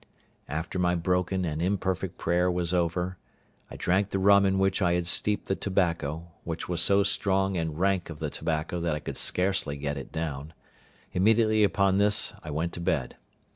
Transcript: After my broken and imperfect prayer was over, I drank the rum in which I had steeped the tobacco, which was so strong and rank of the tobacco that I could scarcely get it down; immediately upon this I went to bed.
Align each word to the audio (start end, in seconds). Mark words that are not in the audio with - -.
After 0.49 0.79
my 0.79 0.95
broken 0.95 1.45
and 1.45 1.61
imperfect 1.61 2.17
prayer 2.17 2.49
was 2.49 2.73
over, 2.73 3.19
I 3.69 3.75
drank 3.75 4.09
the 4.09 4.17
rum 4.17 4.47
in 4.47 4.57
which 4.57 4.81
I 4.81 4.93
had 4.93 5.05
steeped 5.05 5.45
the 5.45 5.55
tobacco, 5.55 6.31
which 6.43 6.67
was 6.67 6.81
so 6.81 7.03
strong 7.03 7.55
and 7.55 7.79
rank 7.79 8.09
of 8.09 8.17
the 8.17 8.31
tobacco 8.31 8.79
that 8.79 8.95
I 8.95 8.99
could 8.99 9.15
scarcely 9.15 9.77
get 9.77 9.97
it 9.97 10.11
down; 10.11 10.53
immediately 11.13 11.63
upon 11.63 11.99
this 11.99 12.33
I 12.43 12.49
went 12.49 12.73
to 12.73 12.79
bed. 12.81 13.17